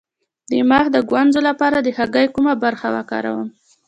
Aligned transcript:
د 0.51 0.53
مخ 0.69 0.85
د 0.91 0.97
ګونځو 1.09 1.39
لپاره 1.49 1.77
د 1.81 1.87
هګۍ 1.97 2.27
کومه 2.35 2.53
برخه 2.63 2.87
وکاروم؟ 2.95 3.47